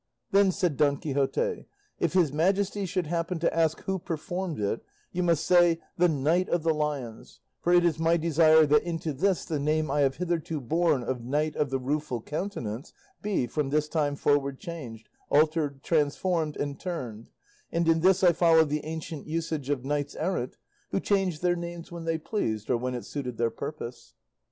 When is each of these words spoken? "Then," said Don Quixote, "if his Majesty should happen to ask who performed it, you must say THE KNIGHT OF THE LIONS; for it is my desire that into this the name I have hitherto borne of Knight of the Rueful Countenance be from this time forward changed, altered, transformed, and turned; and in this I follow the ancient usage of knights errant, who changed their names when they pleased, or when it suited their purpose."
"Then," 0.31 0.51
said 0.51 0.77
Don 0.77 0.97
Quixote, 0.97 1.67
"if 1.99 2.13
his 2.13 2.33
Majesty 2.33 2.87
should 2.87 3.05
happen 3.05 3.37
to 3.37 3.55
ask 3.55 3.81
who 3.81 3.99
performed 3.99 4.59
it, 4.59 4.83
you 5.11 5.21
must 5.21 5.43
say 5.45 5.79
THE 5.95 6.09
KNIGHT 6.09 6.49
OF 6.49 6.63
THE 6.63 6.73
LIONS; 6.73 7.39
for 7.59 7.71
it 7.71 7.85
is 7.85 7.99
my 7.99 8.17
desire 8.17 8.65
that 8.65 8.81
into 8.81 9.13
this 9.13 9.45
the 9.45 9.59
name 9.59 9.91
I 9.91 9.99
have 9.99 10.15
hitherto 10.15 10.59
borne 10.59 11.03
of 11.03 11.23
Knight 11.23 11.55
of 11.55 11.69
the 11.69 11.77
Rueful 11.77 12.19
Countenance 12.23 12.93
be 13.21 13.45
from 13.45 13.69
this 13.69 13.87
time 13.87 14.15
forward 14.15 14.57
changed, 14.57 15.07
altered, 15.29 15.83
transformed, 15.83 16.57
and 16.57 16.79
turned; 16.79 17.29
and 17.71 17.87
in 17.87 17.99
this 17.99 18.23
I 18.23 18.33
follow 18.33 18.65
the 18.65 18.83
ancient 18.83 19.27
usage 19.27 19.69
of 19.69 19.85
knights 19.85 20.15
errant, 20.15 20.57
who 20.89 20.99
changed 20.99 21.43
their 21.43 21.55
names 21.55 21.91
when 21.91 22.05
they 22.05 22.17
pleased, 22.17 22.71
or 22.71 22.77
when 22.77 22.95
it 22.95 23.05
suited 23.05 23.37
their 23.37 23.51
purpose." 23.51 24.15